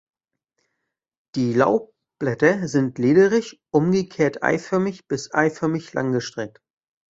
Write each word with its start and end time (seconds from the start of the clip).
Die 1.35 1.53
Laubblätter 1.53 2.67
sind 2.67 2.97
lederig, 2.97 3.61
umgekehrt 3.71 4.41
eiförmig 4.41 5.05
bis 5.07 5.31
eiförmig-langgestreckt. 5.31 6.59